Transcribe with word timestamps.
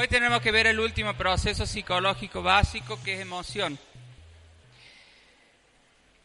Hoy 0.00 0.06
tenemos 0.06 0.40
que 0.40 0.52
ver 0.52 0.68
el 0.68 0.78
último 0.78 1.12
proceso 1.14 1.66
psicológico 1.66 2.40
básico 2.40 3.02
que 3.02 3.14
es 3.14 3.20
emoción. 3.20 3.76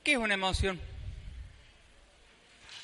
¿Qué 0.03 0.11
es 0.11 0.17
una 0.19 0.35
emoción? 0.35 0.79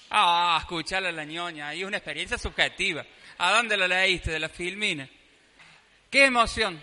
Ah, 0.09 0.57
escucharla 0.59 1.11
la 1.11 1.25
ñoña, 1.25 1.75
y 1.75 1.81
es 1.81 1.87
una 1.87 1.97
experiencia 1.97 2.39
subjetiva. 2.39 3.05
¿A 3.37 3.51
dónde 3.51 3.77
la 3.77 3.87
leíste? 3.87 4.31
De 4.31 4.39
la 4.39 4.49
filmina. 4.49 5.07
¿Qué 6.09 6.25
emoción? 6.25 6.81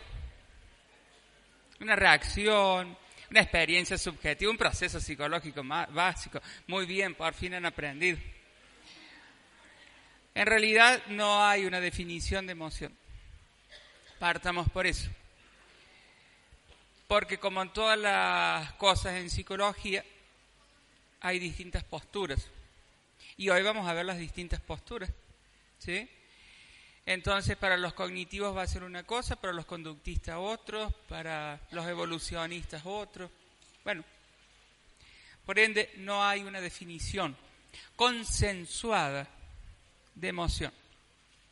Una 1.80 1.96
reacción, 1.96 2.96
una 3.28 3.40
experiencia 3.40 3.98
subjetiva, 3.98 4.52
un 4.52 4.56
proceso 4.56 5.00
psicológico 5.00 5.64
básico. 5.64 6.40
Muy 6.68 6.86
bien, 6.86 7.16
por 7.16 7.34
fin 7.34 7.54
han 7.54 7.66
aprendido. 7.66 8.18
En 10.32 10.46
realidad 10.46 11.02
no 11.08 11.44
hay 11.44 11.64
una 11.64 11.80
definición 11.80 12.46
de 12.46 12.52
emoción. 12.52 12.96
Partamos 14.18 14.70
por 14.70 14.86
eso. 14.86 15.10
Porque 17.06 17.38
como 17.38 17.62
en 17.62 17.72
todas 17.72 17.98
las 17.98 18.72
cosas 18.74 19.14
en 19.14 19.30
psicología, 19.30 20.04
hay 21.20 21.38
distintas 21.38 21.84
posturas. 21.84 22.48
Y 23.36 23.50
hoy 23.50 23.62
vamos 23.62 23.88
a 23.88 23.92
ver 23.92 24.06
las 24.06 24.18
distintas 24.18 24.60
posturas. 24.60 25.10
¿sí? 25.78 26.08
Entonces, 27.04 27.56
para 27.56 27.76
los 27.76 27.94
cognitivos 27.94 28.56
va 28.56 28.62
a 28.62 28.66
ser 28.66 28.82
una 28.82 29.04
cosa, 29.04 29.36
para 29.36 29.52
los 29.52 29.66
conductistas 29.66 30.36
otro, 30.38 30.90
para 31.08 31.60
los 31.70 31.86
evolucionistas 31.86 32.82
otro. 32.84 33.30
Bueno, 33.84 34.02
por 35.44 35.58
ende, 35.58 35.92
no 35.98 36.24
hay 36.24 36.42
una 36.42 36.60
definición 36.60 37.36
consensuada 37.94 39.28
de 40.14 40.28
emoción. 40.28 40.72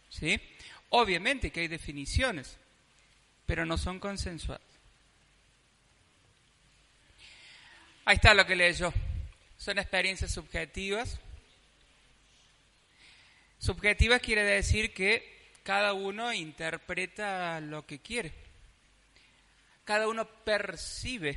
¿Sí? 0.09 0.41
Obviamente 0.97 1.51
que 1.51 1.59
hay 1.59 1.67
definiciones, 1.67 2.57
pero 3.47 3.67
no 3.67 3.77
son 3.77 3.99
consensuadas. 3.99 4.63
Ahí 8.05 8.15
está 8.15 8.33
lo 8.33 8.47
que 8.47 8.55
leyó. 8.55 8.95
Son 9.59 9.77
experiencias 9.81 10.31
subjetivas. 10.31 11.19
Subjetivas 13.59 14.21
quiere 14.21 14.45
decir 14.45 14.95
que 14.95 15.51
cada 15.65 15.95
uno 15.95 16.33
interpreta 16.33 17.61
lo 17.61 17.85
que 17.85 17.99
quiere. 17.99 18.33
Cada 19.83 20.07
uno 20.07 20.29
percibe, 20.45 21.37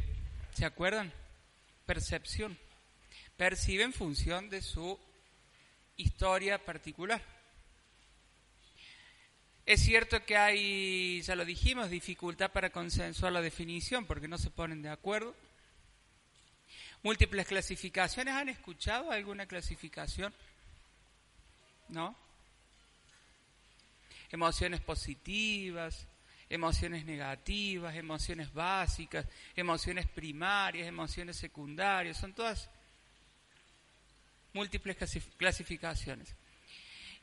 ¿se 0.53 0.65
acuerdan? 0.65 1.11
Percepción. 1.87 2.59
Percibe 3.37 3.85
en 3.85 3.93
función 3.93 4.51
de 4.51 4.61
su 4.61 4.99
historia 5.95 6.63
particular. 6.63 7.36
Es 9.67 9.81
cierto 9.81 10.23
que 10.23 10.37
hay, 10.37 11.21
ya 11.23 11.35
lo 11.35 11.43
dijimos, 11.43 11.89
dificultad 11.89 12.49
para 12.53 12.69
consensuar 12.69 13.33
la 13.33 13.41
definición 13.41 14.05
porque 14.05 14.29
no 14.29 14.37
se 14.37 14.49
ponen 14.49 14.81
de 14.81 14.87
acuerdo. 14.87 15.35
Múltiples 17.03 17.45
clasificaciones. 17.47 18.33
¿Han 18.33 18.47
escuchado 18.47 19.11
alguna 19.11 19.45
clasificación? 19.45 20.33
¿No? 21.89 22.15
Emociones 24.31 24.79
positivas, 24.79 26.07
emociones 26.49 27.03
negativas, 27.03 27.93
emociones 27.93 28.53
básicas, 28.53 29.25
emociones 29.53 30.07
primarias, 30.07 30.87
emociones 30.87 31.35
secundarias. 31.35 32.15
Son 32.15 32.31
todas 32.31 32.69
múltiples 34.53 34.95
clasificaciones. 35.35 36.33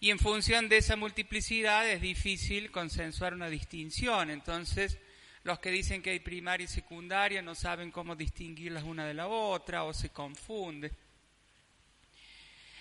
Y 0.05 0.11
en 0.11 0.19
función 0.19 0.69
de 0.69 0.77
esa 0.77 0.97
multiplicidad 0.97 1.89
es 1.89 1.99
difícil 1.99 2.71
consensuar 2.71 3.33
una 3.33 3.49
distinción. 3.49 4.29
Entonces, 4.29 4.99
los 5.45 5.61
que 5.61 5.71
dicen 5.71 6.03
que 6.03 6.11
hay 6.11 6.21
primaria 6.21 6.67
y 6.67 6.69
secundaria 6.69 7.41
no 7.41 7.55
saben 7.55 7.91
cómo 7.91 8.15
distinguirlas 8.15 8.85
una 8.85 9.07
de 9.07 9.15
la 9.15 9.29
otra 9.29 9.85
o 9.85 9.95
se 9.95 10.11
confunde. 10.11 10.93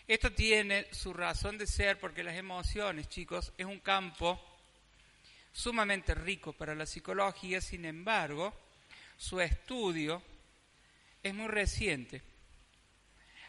Esto 0.06 0.34
tiene 0.34 0.88
su 0.92 1.14
razón 1.14 1.58
de 1.58 1.66
ser 1.66 1.98
porque 1.98 2.26
las 2.26 2.36
emociones, 2.36 3.08
chicos, 3.08 3.54
es 3.58 3.66
un 3.66 3.80
campo 3.80 4.38
sumamente 5.54 6.14
rico 6.14 6.52
para 6.52 6.76
la 6.76 6.86
psicología, 6.86 7.62
sin 7.62 7.86
embargo, 7.86 8.54
su 9.16 9.40
estudio 9.40 10.22
es 11.24 11.34
muy 11.34 11.48
reciente. 11.48 12.22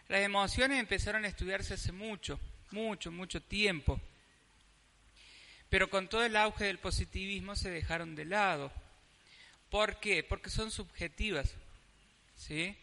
Las 0.06 0.20
emociones 0.20 0.78
empezaron 0.78 1.24
a 1.24 1.28
estudiarse 1.28 1.74
hace 1.74 1.90
mucho 1.90 2.38
mucho, 2.74 3.12
mucho 3.12 3.40
tiempo. 3.40 4.00
Pero 5.70 5.88
con 5.88 6.08
todo 6.08 6.24
el 6.24 6.36
auge 6.36 6.64
del 6.64 6.78
positivismo 6.78 7.56
se 7.56 7.70
dejaron 7.70 8.14
de 8.16 8.24
lado. 8.24 8.72
¿Por 9.70 9.98
qué? 10.00 10.22
Porque 10.24 10.50
son 10.50 10.70
subjetivas. 10.70 11.54
¿Sí? 12.36 12.76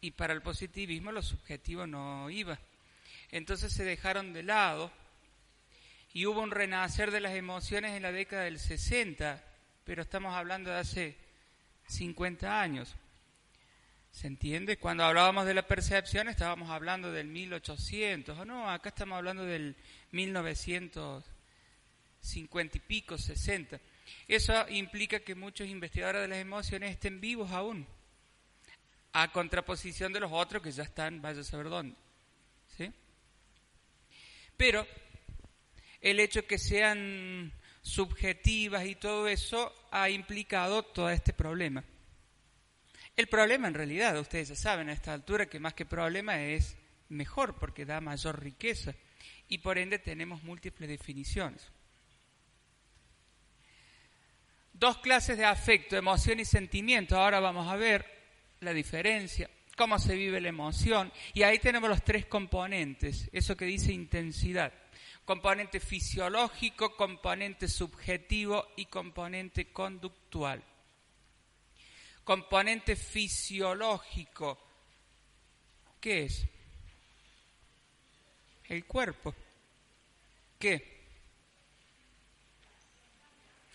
Y 0.00 0.12
para 0.12 0.32
el 0.32 0.40
positivismo 0.40 1.12
lo 1.12 1.22
subjetivo 1.22 1.86
no 1.86 2.30
iba. 2.30 2.58
Entonces 3.30 3.72
se 3.72 3.84
dejaron 3.84 4.32
de 4.32 4.44
lado 4.44 4.90
y 6.12 6.26
hubo 6.26 6.40
un 6.40 6.52
renacer 6.52 7.10
de 7.10 7.20
las 7.20 7.34
emociones 7.34 7.92
en 7.92 8.02
la 8.02 8.12
década 8.12 8.44
del 8.44 8.60
60, 8.60 9.42
pero 9.84 10.02
estamos 10.02 10.34
hablando 10.34 10.70
de 10.70 10.78
hace 10.78 11.16
50 11.88 12.60
años. 12.60 12.94
¿Se 14.14 14.28
entiende? 14.28 14.78
Cuando 14.78 15.02
hablábamos 15.02 15.44
de 15.44 15.54
la 15.54 15.66
percepción 15.66 16.28
estábamos 16.28 16.70
hablando 16.70 17.10
del 17.10 17.26
1800, 17.26 18.38
o 18.38 18.44
no, 18.44 18.70
acá 18.70 18.90
estamos 18.90 19.16
hablando 19.16 19.44
del 19.44 19.74
1950 20.12 22.78
y 22.78 22.80
pico, 22.80 23.18
60. 23.18 23.80
Eso 24.28 24.68
implica 24.68 25.18
que 25.18 25.34
muchos 25.34 25.66
investigadores 25.66 26.22
de 26.22 26.28
las 26.28 26.38
emociones 26.38 26.92
estén 26.92 27.20
vivos 27.20 27.50
aún, 27.50 27.88
a 29.12 29.32
contraposición 29.32 30.12
de 30.12 30.20
los 30.20 30.30
otros 30.30 30.62
que 30.62 30.70
ya 30.70 30.84
están, 30.84 31.20
vaya 31.20 31.40
a 31.40 31.44
saber 31.44 31.68
dónde. 31.68 31.96
¿Sí? 32.76 32.92
Pero 34.56 34.86
el 36.00 36.20
hecho 36.20 36.46
que 36.46 36.58
sean 36.58 37.52
subjetivas 37.82 38.86
y 38.86 38.94
todo 38.94 39.26
eso 39.26 39.74
ha 39.90 40.08
implicado 40.08 40.84
todo 40.84 41.10
este 41.10 41.32
problema. 41.32 41.82
El 43.16 43.28
problema 43.28 43.68
en 43.68 43.74
realidad, 43.74 44.18
ustedes 44.18 44.48
ya 44.48 44.56
saben 44.56 44.88
a 44.88 44.92
esta 44.92 45.12
altura 45.12 45.46
que 45.46 45.60
más 45.60 45.74
que 45.74 45.86
problema 45.86 46.42
es 46.42 46.76
mejor 47.10 47.56
porque 47.58 47.84
da 47.84 48.00
mayor 48.00 48.42
riqueza 48.42 48.94
y 49.48 49.58
por 49.58 49.78
ende 49.78 50.00
tenemos 50.00 50.42
múltiples 50.42 50.88
definiciones. 50.88 51.70
Dos 54.72 54.98
clases 54.98 55.38
de 55.38 55.44
afecto, 55.44 55.96
emoción 55.96 56.40
y 56.40 56.44
sentimiento. 56.44 57.16
Ahora 57.16 57.38
vamos 57.38 57.68
a 57.68 57.76
ver 57.76 58.04
la 58.58 58.72
diferencia, 58.72 59.48
cómo 59.76 60.00
se 60.00 60.16
vive 60.16 60.40
la 60.40 60.48
emoción. 60.48 61.12
Y 61.34 61.44
ahí 61.44 61.60
tenemos 61.60 61.88
los 61.88 62.02
tres 62.02 62.26
componentes, 62.26 63.30
eso 63.32 63.56
que 63.56 63.66
dice 63.66 63.92
intensidad. 63.92 64.72
Componente 65.24 65.78
fisiológico, 65.78 66.96
componente 66.96 67.68
subjetivo 67.68 68.66
y 68.76 68.86
componente 68.86 69.72
conductual 69.72 70.64
componente 72.24 72.96
fisiológico. 72.96 74.58
¿Qué 76.00 76.24
es? 76.24 76.44
El 78.64 78.84
cuerpo. 78.86 79.34
¿Qué? 80.58 80.94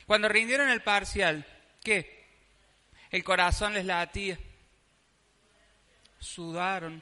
Cuando 0.06 0.28
rindieron 0.28 0.70
el 0.70 0.82
parcial, 0.82 1.46
¿qué? 1.84 2.26
El 3.12 3.24
corazón 3.24 3.74
les 3.74 3.86
latía. 3.86 4.40
Sudaron. 6.20 7.02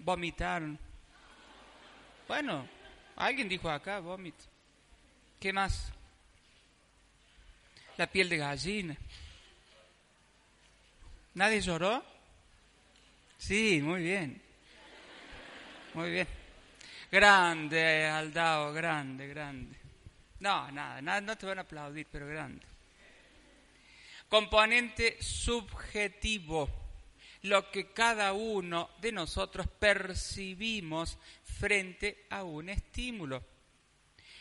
Vomitaron. 0.00 0.78
Bueno, 2.28 2.68
alguien 3.14 3.48
dijo 3.48 3.70
acá, 3.70 4.00
vómito. 4.00 4.44
¿Qué 5.38 5.52
más? 5.52 5.92
La 7.96 8.06
piel 8.08 8.28
de 8.28 8.36
gallina. 8.36 8.96
¿Nadie 11.36 11.60
lloró? 11.60 12.02
Sí, 13.36 13.82
muy 13.82 14.02
bien. 14.02 14.40
Muy 15.92 16.10
bien. 16.10 16.26
Grande, 17.12 18.06
Aldao, 18.06 18.72
grande, 18.72 19.28
grande. 19.28 19.76
No, 20.40 20.72
nada, 20.72 21.02
nada, 21.02 21.20
no 21.20 21.36
te 21.36 21.44
van 21.44 21.58
a 21.58 21.60
aplaudir, 21.60 22.06
pero 22.10 22.26
grande. 22.26 22.64
Componente 24.30 25.22
subjetivo, 25.22 26.70
lo 27.42 27.70
que 27.70 27.92
cada 27.92 28.32
uno 28.32 28.92
de 29.02 29.12
nosotros 29.12 29.66
percibimos 29.78 31.18
frente 31.44 32.24
a 32.30 32.44
un 32.44 32.70
estímulo. 32.70 33.44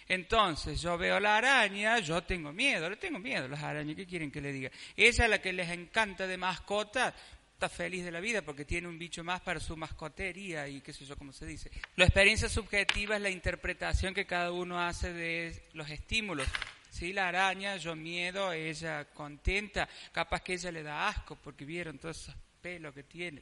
Entonces, 0.07 0.79
yo 0.81 0.97
veo 0.97 1.19
la 1.19 1.37
araña, 1.37 1.99
yo 1.99 2.21
tengo 2.23 2.53
miedo, 2.53 2.89
le 2.89 2.97
tengo 2.97 3.17
miedo 3.17 3.45
a 3.45 3.47
las 3.47 3.63
arañas, 3.63 3.95
¿qué 3.95 4.05
quieren 4.05 4.31
que 4.31 4.39
le 4.39 4.51
diga? 4.51 4.69
Ella, 4.95 5.27
la 5.27 5.41
que 5.41 5.51
les 5.51 5.69
encanta 5.69 6.27
de 6.27 6.37
mascota, 6.37 7.13
está 7.53 7.69
feliz 7.69 8.03
de 8.03 8.11
la 8.11 8.19
vida 8.19 8.41
porque 8.41 8.65
tiene 8.65 8.87
un 8.87 8.99
bicho 8.99 9.23
más 9.23 9.41
para 9.41 9.59
su 9.59 9.77
mascotería 9.77 10.67
y 10.67 10.81
qué 10.81 10.91
sé 10.93 11.05
yo 11.05 11.17
cómo 11.17 11.31
se 11.31 11.45
dice. 11.45 11.71
La 11.95 12.05
experiencia 12.05 12.49
subjetiva 12.49 13.15
es 13.15 13.21
la 13.21 13.29
interpretación 13.29 14.13
que 14.13 14.25
cada 14.25 14.51
uno 14.51 14.79
hace 14.79 15.13
de 15.13 15.63
los 15.73 15.89
estímulos. 15.89 16.47
Sí, 16.89 17.11
la 17.11 17.29
araña, 17.29 17.77
yo 17.77 17.95
miedo, 17.95 18.53
ella 18.53 19.05
contenta, 19.05 19.89
capaz 20.11 20.41
que 20.41 20.53
ella 20.53 20.71
le 20.71 20.83
da 20.83 21.07
asco 21.07 21.35
porque 21.35 21.65
vieron 21.65 21.97
todos 21.97 22.21
esos 22.21 22.35
pelos 22.61 22.93
que 22.93 23.03
tiene. 23.03 23.41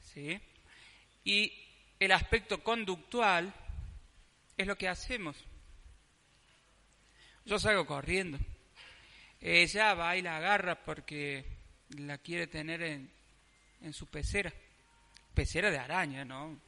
¿Sí? 0.00 0.38
Y 1.24 1.52
el 1.98 2.12
aspecto 2.12 2.62
conductual 2.62 3.52
es 4.56 4.66
lo 4.66 4.76
que 4.76 4.88
hacemos. 4.88 5.36
Yo 7.44 7.58
salgo 7.58 7.86
corriendo. 7.86 8.38
Ella 9.40 9.94
va 9.94 10.16
y 10.16 10.22
la 10.22 10.38
agarra 10.38 10.82
porque 10.82 11.44
la 11.90 12.18
quiere 12.18 12.46
tener 12.46 12.82
en, 12.82 13.10
en 13.82 13.92
su 13.92 14.06
pecera. 14.06 14.52
Pecera 15.34 15.70
de 15.70 15.78
araña, 15.78 16.24
¿no? 16.24 16.58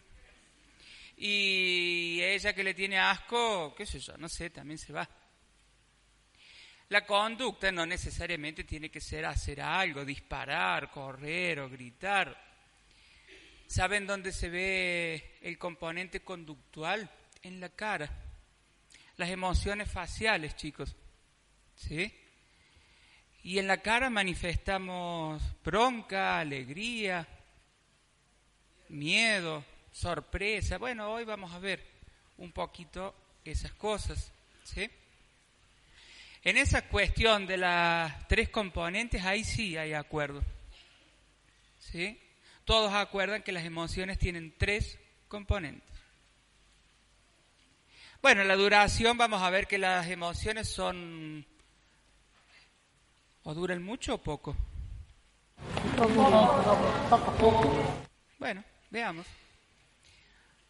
Y 1.17 2.21
ella 2.23 2.53
que 2.53 2.63
le 2.63 2.75
tiene 2.75 2.99
asco, 2.99 3.75
qué 3.75 3.85
sé 3.87 3.99
yo, 3.99 4.17
no 4.19 4.29
sé, 4.29 4.51
también 4.51 4.79
se 4.79 4.93
va. 4.93 5.09
La 6.91 7.05
conducta 7.05 7.73
no 7.73 7.85
necesariamente 7.85 8.65
tiene 8.65 8.89
que 8.89 9.01
ser 9.01 9.27
hacer 9.27 9.61
algo, 9.61 10.05
disparar, 10.05 10.91
correr 10.91 11.61
o 11.61 11.69
gritar. 11.69 12.41
¿Saben 13.67 14.07
dónde 14.07 14.33
se 14.33 14.49
ve 14.49 15.39
el 15.43 15.59
componente 15.59 16.21
conductual? 16.21 17.11
En 17.49 17.61
la 17.61 17.71
cara. 17.71 18.11
Las 19.17 19.31
emociones 19.31 19.91
faciales, 19.91 20.55
chicos. 20.55 20.95
¿Sí? 21.75 22.15
Y 23.43 23.59
en 23.59 23.67
la 23.67 23.79
cara 23.79 24.11
manifestamos 24.11 25.43
bronca, 25.65 26.41
alegría, 26.41 27.27
miedo, 28.91 29.65
sorpresa. 29.91 30.77
Bueno, 30.77 31.11
hoy 31.11 31.25
vamos 31.25 31.51
a 31.55 31.59
ver 31.59 31.83
un 32.37 32.53
poquito 32.53 33.15
esas 33.43 33.73
cosas. 33.73 34.31
¿sí? 34.65 34.91
En 36.45 36.59
esa 36.59 36.83
cuestión 36.83 37.47
de 37.47 37.57
las 37.57 38.29
tres 38.29 38.51
componentes, 38.51 39.25
ahí 39.25 39.43
sí 39.43 39.75
hay 39.79 39.95
acuerdo. 39.95 40.43
¿sí? 41.79 42.21
Todos 42.67 42.93
acuerdan 42.93 43.43
que 43.43 43.53
las 43.53 43.65
emociones 43.65 44.19
tienen 44.19 44.55
tres 44.59 44.99
componentes. 45.29 45.98
Bueno, 48.21 48.43
la 48.43 48.57
duración, 48.57 49.17
vamos 49.17 49.41
a 49.43 49.51
ver 49.51 49.69
que 49.69 49.79
las 49.79 50.09
emociones 50.09 50.69
son 50.69 51.47
¿O 53.45 53.55
duran 53.55 53.83
mucho 53.83 54.17
o 54.17 54.19
poco? 54.19 54.55
Bueno, 58.39 58.65
veamos. 58.91 59.27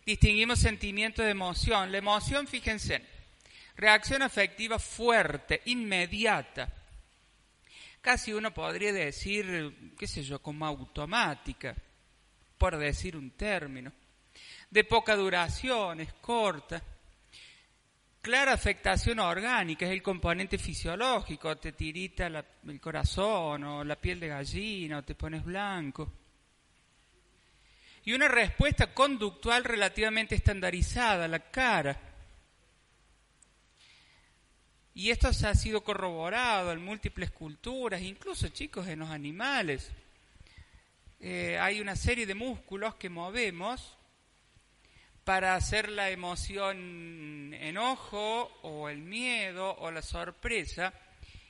Distinguimos 0.06 0.60
sentimiento 0.60 1.22
de 1.22 1.30
emoción. 1.30 1.90
La 1.90 1.98
emoción, 1.98 2.46
fíjense, 2.46 3.02
reacción 3.76 4.22
afectiva 4.22 4.78
fuerte, 4.78 5.62
inmediata. 5.64 6.72
Casi 8.00 8.32
uno 8.32 8.54
podría 8.54 8.92
decir, 8.92 9.94
qué 9.98 10.06
sé 10.06 10.22
yo, 10.22 10.40
como 10.40 10.64
automática, 10.64 11.74
por 12.58 12.76
decir 12.76 13.16
un 13.16 13.32
término. 13.32 13.90
De 14.70 14.84
poca 14.84 15.16
duración, 15.16 16.00
es 16.00 16.12
corta 16.12 16.80
clara 18.28 18.52
afectación 18.52 19.20
orgánica, 19.20 19.86
es 19.86 19.92
el 19.92 20.02
componente 20.02 20.58
fisiológico, 20.58 21.56
te 21.56 21.72
tirita 21.72 22.26
el 22.26 22.78
corazón 22.78 23.64
o 23.64 23.82
la 23.82 23.96
piel 23.96 24.20
de 24.20 24.28
gallina 24.28 24.98
o 24.98 25.02
te 25.02 25.14
pones 25.14 25.42
blanco. 25.42 26.12
Y 28.04 28.12
una 28.12 28.28
respuesta 28.28 28.92
conductual 28.92 29.64
relativamente 29.64 30.34
estandarizada, 30.34 31.26
la 31.26 31.38
cara. 31.38 31.98
Y 34.92 35.08
esto 35.08 35.32
se 35.32 35.46
ha 35.46 35.54
sido 35.54 35.82
corroborado 35.82 36.70
en 36.72 36.84
múltiples 36.84 37.30
culturas, 37.30 38.02
incluso 38.02 38.48
chicos 38.48 38.88
en 38.88 38.98
los 38.98 39.08
animales. 39.08 39.90
Eh, 41.18 41.56
hay 41.58 41.80
una 41.80 41.96
serie 41.96 42.26
de 42.26 42.34
músculos 42.34 42.94
que 42.96 43.08
movemos 43.08 43.96
para 45.28 45.56
hacer 45.56 45.90
la 45.90 46.08
emoción 46.08 47.52
enojo 47.52 48.50
o 48.62 48.88
el 48.88 49.02
miedo 49.02 49.76
o 49.76 49.90
la 49.90 50.00
sorpresa 50.00 50.94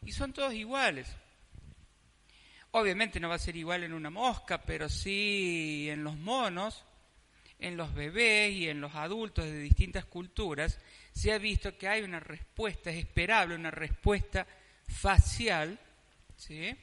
y 0.04 0.10
son 0.10 0.32
todos 0.32 0.52
iguales. 0.52 1.06
Obviamente 2.72 3.20
no 3.20 3.28
va 3.28 3.36
a 3.36 3.38
ser 3.38 3.54
igual 3.54 3.84
en 3.84 3.92
una 3.92 4.10
mosca, 4.10 4.60
pero 4.62 4.88
sí 4.88 5.86
en 5.88 6.02
los 6.02 6.16
monos, 6.16 6.84
en 7.60 7.76
los 7.76 7.94
bebés 7.94 8.52
y 8.52 8.68
en 8.68 8.80
los 8.80 8.96
adultos 8.96 9.44
de 9.44 9.60
distintas 9.60 10.06
culturas, 10.06 10.80
se 11.12 11.32
ha 11.32 11.38
visto 11.38 11.78
que 11.78 11.86
hay 11.86 12.02
una 12.02 12.18
respuesta, 12.18 12.90
es 12.90 12.96
esperable, 12.96 13.54
una 13.54 13.70
respuesta 13.70 14.44
facial, 14.88 15.78
¿sí? 16.36 16.76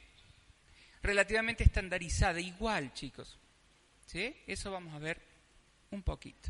relativamente 1.02 1.62
estandarizada, 1.62 2.40
igual 2.40 2.94
chicos. 2.94 3.36
¿sí? 4.06 4.34
Eso 4.46 4.70
vamos 4.70 4.94
a 4.94 4.98
ver 4.98 5.20
un 5.90 6.02
poquito 6.02 6.48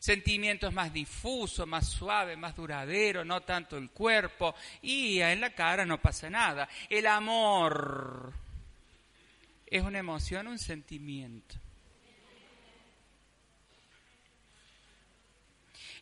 sentimientos 0.00 0.72
más 0.72 0.92
difusos, 0.92 1.68
más 1.68 1.86
suaves, 1.88 2.36
más 2.36 2.56
duraderos, 2.56 3.24
no 3.24 3.42
tanto 3.42 3.76
el 3.76 3.90
cuerpo, 3.90 4.54
y 4.82 5.20
en 5.20 5.40
la 5.40 5.54
cara 5.54 5.86
no 5.86 6.00
pasa 6.00 6.28
nada. 6.28 6.68
El 6.88 7.06
amor 7.06 8.32
es 9.66 9.82
una 9.82 9.98
emoción, 9.98 10.48
un 10.48 10.58
sentimiento. 10.58 11.54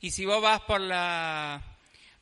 Y 0.00 0.12
si 0.12 0.24
vos 0.24 0.40
vas 0.40 0.60
por 0.60 0.80
la 0.80 1.60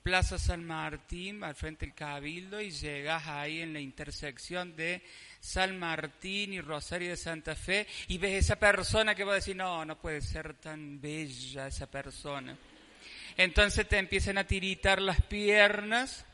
Plaza 0.02 0.38
San 0.38 0.64
Martín, 0.64 1.44
al 1.44 1.54
frente 1.54 1.84
del 1.84 1.94
Cabildo, 1.94 2.58
y 2.58 2.70
llegas 2.70 3.26
ahí 3.26 3.60
en 3.60 3.74
la 3.74 3.80
intersección 3.80 4.74
de 4.76 5.02
San 5.40 5.78
Martín 5.78 6.52
y 6.52 6.60
Rosario 6.60 7.10
de 7.10 7.16
Santa 7.16 7.54
Fe 7.54 7.86
y 8.08 8.18
ves 8.18 8.44
esa 8.44 8.56
persona 8.56 9.14
que 9.14 9.24
va 9.24 9.32
a 9.32 9.36
decir, 9.36 9.56
no, 9.56 9.84
no 9.84 9.98
puede 9.98 10.20
ser 10.20 10.54
tan 10.54 11.00
bella 11.00 11.66
esa 11.66 11.86
persona. 11.86 12.56
Entonces 13.36 13.86
te 13.88 13.98
empiezan 13.98 14.38
a 14.38 14.46
tiritar 14.46 15.00
las 15.00 15.20
piernas, 15.22 16.24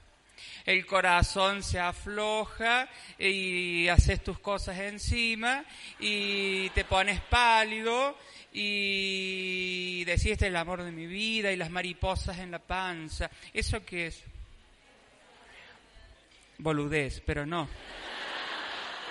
el 0.65 0.87
corazón 0.87 1.63
se 1.63 1.81
afloja 1.81 2.89
y 3.19 3.89
haces 3.89 4.23
tus 4.23 4.39
cosas 4.39 4.79
encima 4.79 5.65
y 5.99 6.69
te 6.71 6.85
pones 6.85 7.21
pálido 7.21 8.17
y 8.53 10.05
decís 10.05 10.27
este 10.27 10.47
es 10.47 10.51
el 10.51 10.57
amor 10.57 10.83
de 10.83 10.93
mi 10.93 11.07
vida 11.07 11.51
y 11.53 11.57
las 11.57 11.71
mariposas 11.71 12.39
en 12.39 12.51
la 12.51 12.59
panza. 12.59 13.31
¿Eso 13.53 13.85
qué 13.85 14.09
es? 14.09 14.23
Boludez, 16.59 17.21
pero 17.25 17.45
no. 17.45 17.69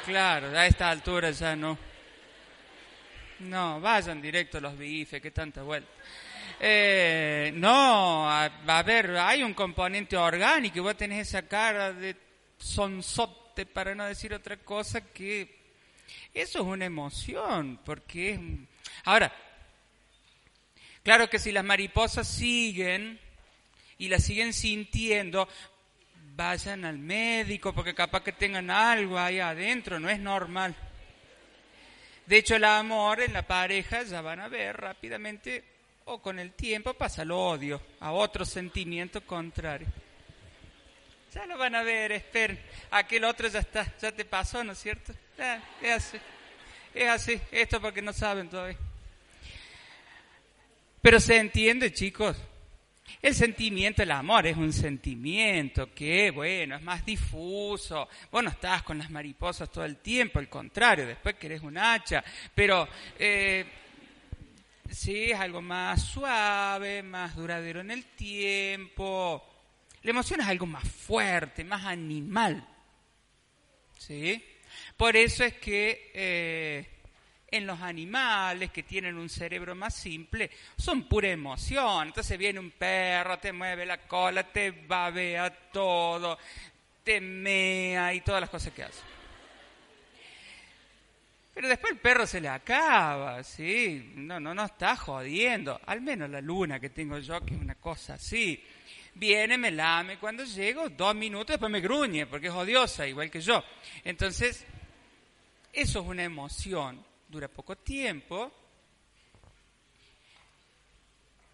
Claro, 0.05 0.57
a 0.57 0.65
esta 0.65 0.89
altura 0.89 1.31
ya 1.31 1.55
no. 1.55 1.77
No, 3.39 3.79
vayan 3.79 4.21
directo 4.21 4.59
los 4.59 4.77
bifes, 4.77 5.21
que 5.21 5.31
tanta 5.31 5.63
vuelta. 5.63 5.89
Eh, 6.59 7.51
no, 7.55 8.29
a, 8.29 8.45
a, 8.45 8.83
ver, 8.83 9.17
hay 9.17 9.43
un 9.43 9.53
componente 9.53 10.15
orgánico 10.17 10.77
y 10.77 10.81
vos 10.81 10.97
tenés 10.97 11.27
esa 11.27 11.47
cara 11.47 11.91
de 11.91 12.15
sonzote, 12.57 13.65
para 13.65 13.95
no 13.95 14.05
decir 14.05 14.33
otra 14.33 14.57
cosa, 14.57 15.01
que 15.01 15.59
eso 16.33 16.59
es 16.59 16.65
una 16.65 16.85
emoción, 16.85 17.79
porque 17.83 18.33
es... 18.33 18.39
Ahora, 19.05 19.33
claro 21.03 21.29
que 21.29 21.39
si 21.39 21.51
las 21.51 21.63
mariposas 21.63 22.27
siguen 22.27 23.19
y 23.97 24.07
la 24.07 24.19
siguen 24.19 24.53
sintiendo, 24.53 25.47
vayan 26.35 26.85
al 26.85 26.97
médico 26.97 27.73
porque 27.73 27.93
capaz 27.93 28.23
que 28.23 28.31
tengan 28.31 28.69
algo 28.69 29.17
ahí 29.17 29.39
adentro, 29.39 29.99
no 29.99 30.09
es 30.09 30.19
normal. 30.19 30.75
De 32.25 32.37
hecho, 32.37 32.55
el 32.55 32.63
amor 32.63 33.21
en 33.21 33.33
la 33.33 33.41
pareja 33.41 34.03
ya 34.03 34.21
van 34.21 34.39
a 34.39 34.47
ver 34.47 34.77
rápidamente 34.77 35.63
o 36.05 36.21
con 36.21 36.39
el 36.39 36.53
tiempo 36.53 36.93
pasa 36.93 37.23
el 37.23 37.31
odio 37.31 37.81
a 37.99 38.11
otro 38.11 38.45
sentimiento 38.45 39.21
contrario. 39.21 39.87
Ya 41.33 41.45
lo 41.45 41.57
van 41.57 41.75
a 41.75 41.83
ver, 41.83 42.11
esperen. 42.11 42.59
Aquel 42.91 43.23
otro 43.23 43.47
ya 43.47 43.59
está, 43.59 43.85
ya 43.99 44.11
te 44.11 44.25
pasó, 44.25 44.63
¿no 44.63 44.73
es 44.73 44.79
cierto? 44.79 45.13
es 45.81 45.91
así. 45.91 46.17
Es 46.93 47.09
así. 47.09 47.41
Esto 47.51 47.79
porque 47.79 48.01
no 48.01 48.11
saben 48.11 48.49
todavía. 48.49 48.77
Pero 51.01 51.19
se 51.19 51.37
entiende, 51.37 51.93
chicos. 51.93 52.37
El 53.21 53.33
sentimiento, 53.33 54.03
el 54.03 54.11
amor 54.11 54.45
es 54.45 54.57
un 54.57 54.71
sentimiento 54.71 55.93
que, 55.93 56.31
bueno, 56.31 56.75
es 56.75 56.81
más 56.81 57.05
difuso. 57.05 58.07
Vos 58.31 58.43
no 58.43 58.49
estás 58.49 58.83
con 58.83 58.97
las 58.97 59.09
mariposas 59.09 59.71
todo 59.71 59.85
el 59.85 59.97
tiempo, 59.97 60.39
al 60.39 60.49
contrario, 60.49 61.07
después 61.07 61.35
querés 61.35 61.61
un 61.61 61.77
hacha. 61.77 62.23
Pero 62.53 62.87
eh, 63.17 63.65
sí, 64.89 65.31
es 65.31 65.39
algo 65.39 65.61
más 65.61 66.03
suave, 66.03 67.03
más 67.03 67.35
duradero 67.35 67.81
en 67.81 67.91
el 67.91 68.05
tiempo. 68.05 69.43
La 70.03 70.11
emoción 70.11 70.41
es 70.41 70.47
algo 70.47 70.65
más 70.65 70.87
fuerte, 70.87 71.63
más 71.63 71.85
animal. 71.85 72.67
¿Sí? 73.97 74.43
Por 74.97 75.15
eso 75.15 75.43
es 75.43 75.53
que 75.55 76.11
eh, 76.13 77.00
en 77.51 77.67
los 77.67 77.81
animales 77.81 78.71
que 78.71 78.83
tienen 78.83 79.17
un 79.17 79.29
cerebro 79.29 79.75
más 79.75 79.93
simple 79.93 80.49
son 80.77 81.03
pura 81.03 81.29
emoción. 81.29 82.07
Entonces 82.07 82.37
viene 82.37 82.59
un 82.59 82.71
perro, 82.71 83.37
te 83.37 83.51
mueve 83.51 83.85
la 83.85 83.97
cola, 83.99 84.43
te 84.43 84.71
babea 84.71 85.53
todo, 85.71 86.37
te 87.03 87.19
mea 87.19 88.13
y 88.13 88.21
todas 88.21 88.41
las 88.41 88.49
cosas 88.49 88.73
que 88.73 88.83
hace. 88.83 89.01
Pero 91.53 91.67
después 91.67 91.91
el 91.91 91.99
perro 91.99 92.25
se 92.25 92.39
le 92.39 92.47
acaba, 92.47 93.43
¿sí? 93.43 94.13
No, 94.15 94.39
no, 94.39 94.53
no 94.53 94.63
está 94.63 94.95
jodiendo. 94.95 95.79
Al 95.85 95.99
menos 95.99 96.29
la 96.29 96.39
luna 96.39 96.79
que 96.79 96.89
tengo 96.89 97.19
yo, 97.19 97.45
que 97.45 97.53
es 97.53 97.61
una 97.61 97.75
cosa 97.75 98.13
así 98.13 98.63
viene, 99.13 99.57
me 99.57 99.71
lame, 99.71 100.17
cuando 100.17 100.43
llego, 100.43 100.89
dos 100.89 101.15
minutos, 101.15 101.53
después 101.53 101.71
me 101.71 101.81
gruñe, 101.81 102.25
porque 102.25 102.47
es 102.47 102.53
odiosa, 102.53 103.07
igual 103.07 103.29
que 103.29 103.41
yo. 103.41 103.63
Entonces, 104.03 104.65
eso 105.73 105.99
es 106.01 106.07
una 106.07 106.23
emoción, 106.23 107.03
dura 107.31 107.47
poco 107.47 107.77
tiempo 107.77 108.51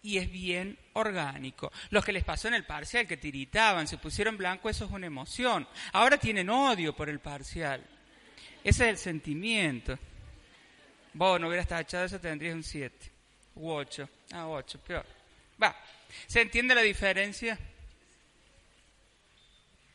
y 0.02 0.18
es 0.18 0.30
bien 0.30 0.78
orgánico. 0.94 1.72
Los 1.90 2.04
que 2.04 2.12
les 2.12 2.24
pasó 2.24 2.48
en 2.48 2.54
el 2.54 2.64
parcial, 2.64 3.06
que 3.06 3.16
tiritaban, 3.16 3.88
se 3.88 3.98
pusieron 3.98 4.36
blanco, 4.36 4.68
eso 4.68 4.84
es 4.84 4.90
una 4.90 5.06
emoción. 5.06 5.66
Ahora 5.92 6.18
tienen 6.18 6.50
odio 6.50 6.94
por 6.94 7.08
el 7.08 7.20
parcial. 7.20 7.84
Ese 8.62 8.84
es 8.84 8.90
el 8.90 8.98
sentimiento. 8.98 9.98
Vos 11.14 11.40
no 11.40 11.48
hubieras 11.48 11.68
tachado 11.68 12.04
eso, 12.04 12.20
tendrías 12.20 12.54
un 12.54 12.62
7 12.62 13.12
u 13.56 13.70
8. 13.70 14.08
Ah, 14.32 14.46
8, 14.46 14.80
peor. 14.80 15.06
Va, 15.62 15.74
¿Se 16.26 16.40
entiende 16.40 16.74
la 16.74 16.82
diferencia? 16.82 17.58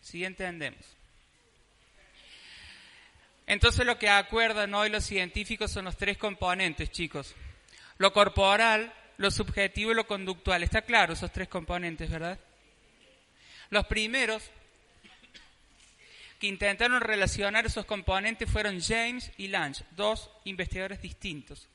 Sí 0.02 0.24
entendemos. 0.24 0.86
Entonces 3.46 3.86
lo 3.86 3.98
que 3.98 4.10
acuerdan 4.10 4.74
hoy 4.74 4.90
los 4.90 5.04
científicos 5.04 5.72
son 5.72 5.86
los 5.86 5.98
tres 5.98 6.18
componentes, 6.18 6.92
chicos. 6.92 7.36
Lo 7.98 8.14
corporal, 8.14 8.94
lo 9.18 9.32
subjetivo 9.32 9.92
y 9.92 9.96
lo 9.96 10.08
conductual. 10.08 10.64
Está 10.64 10.82
claro 10.82 11.14
esos 11.14 11.32
tres 11.32 11.48
componentes, 11.48 12.10
¿verdad? 12.10 12.40
Los 13.70 13.86
primeros 13.86 14.44
que 16.40 16.48
intentaron 16.48 17.02
relacionar 17.02 17.66
esos 17.66 17.86
componentes 17.86 18.50
fueron 18.50 18.82
James 18.82 19.32
y 19.38 19.48
Lange, 19.48 19.84
dos 19.92 20.30
investigadores 20.44 21.02
distintos 21.02 21.68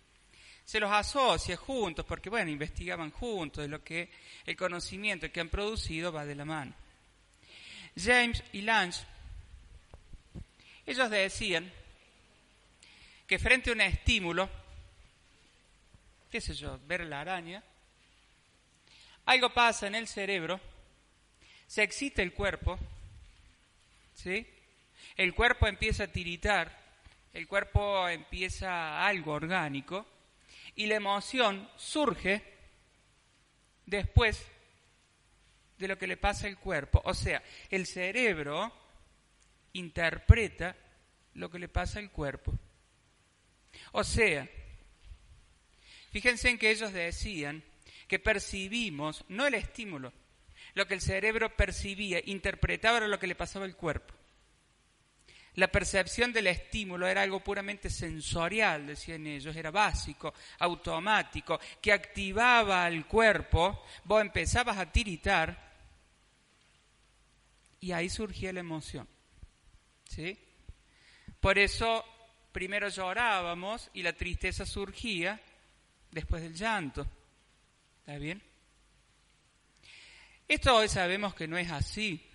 se 0.68 0.80
los 0.80 0.92
asocia 0.92 1.56
juntos, 1.56 2.04
porque 2.04 2.28
bueno, 2.28 2.50
investigaban 2.50 3.10
juntos 3.10 3.62
de 3.62 3.68
lo 3.68 3.82
que 3.82 4.10
el 4.44 4.54
conocimiento 4.54 5.32
que 5.32 5.40
han 5.40 5.48
producido 5.48 6.12
va 6.12 6.26
de 6.26 6.34
la 6.34 6.44
mano. 6.44 6.74
James 7.96 8.44
y 8.52 8.60
Lange, 8.60 9.00
ellos 10.88 11.10
decían 11.10 11.70
que 13.26 13.38
frente 13.38 13.68
a 13.68 13.74
un 13.74 13.82
estímulo, 13.82 14.48
qué 16.30 16.40
sé 16.40 16.54
yo, 16.54 16.80
ver 16.86 17.04
la 17.04 17.20
araña, 17.20 17.62
algo 19.26 19.52
pasa 19.52 19.86
en 19.86 19.94
el 19.94 20.08
cerebro, 20.08 20.58
se 21.66 21.82
excita 21.82 22.22
el 22.22 22.32
cuerpo, 22.32 22.78
¿sí? 24.14 24.46
El 25.14 25.34
cuerpo 25.34 25.66
empieza 25.66 26.04
a 26.04 26.08
tiritar, 26.08 26.74
el 27.34 27.46
cuerpo 27.46 28.08
empieza 28.08 29.06
algo 29.06 29.32
orgánico, 29.32 30.06
y 30.74 30.86
la 30.86 30.94
emoción 30.94 31.68
surge 31.76 32.42
después 33.84 34.42
de 35.76 35.88
lo 35.88 35.98
que 35.98 36.06
le 36.06 36.16
pasa 36.16 36.46
al 36.46 36.56
cuerpo. 36.56 37.02
O 37.04 37.12
sea, 37.12 37.42
el 37.68 37.86
cerebro 37.86 38.72
interpreta 39.78 40.76
lo 41.34 41.50
que 41.50 41.58
le 41.58 41.68
pasa 41.68 41.98
al 41.98 42.10
cuerpo. 42.10 42.58
O 43.92 44.04
sea, 44.04 44.48
fíjense 46.10 46.50
en 46.50 46.58
que 46.58 46.70
ellos 46.70 46.92
decían 46.92 47.62
que 48.06 48.18
percibimos, 48.18 49.24
no 49.28 49.46
el 49.46 49.54
estímulo, 49.54 50.12
lo 50.74 50.86
que 50.86 50.94
el 50.94 51.00
cerebro 51.00 51.54
percibía, 51.56 52.20
interpretaba 52.24 53.00
lo 53.00 53.18
que 53.18 53.26
le 53.26 53.34
pasaba 53.34 53.64
al 53.64 53.76
cuerpo. 53.76 54.14
La 55.54 55.68
percepción 55.68 56.32
del 56.32 56.46
estímulo 56.46 57.08
era 57.08 57.22
algo 57.22 57.42
puramente 57.42 57.90
sensorial, 57.90 58.86
decían 58.86 59.26
ellos, 59.26 59.56
era 59.56 59.72
básico, 59.72 60.32
automático, 60.60 61.58
que 61.82 61.92
activaba 61.92 62.84
al 62.84 63.06
cuerpo, 63.06 63.84
vos 64.04 64.20
empezabas 64.20 64.78
a 64.78 64.92
tiritar 64.92 65.68
y 67.80 67.90
ahí 67.92 68.08
surgía 68.08 68.52
la 68.52 68.60
emoción. 68.60 69.08
¿Sí? 70.08 70.36
Por 71.38 71.58
eso 71.58 72.04
primero 72.50 72.88
llorábamos 72.88 73.90
y 73.92 74.02
la 74.02 74.12
tristeza 74.12 74.66
surgía 74.66 75.40
después 76.10 76.42
del 76.42 76.54
llanto. 76.54 77.06
¿Está 78.00 78.18
bien? 78.18 78.42
Esto 80.48 80.74
hoy 80.74 80.88
sabemos 80.88 81.34
que 81.34 81.46
no 81.46 81.58
es 81.58 81.70
así. 81.70 82.26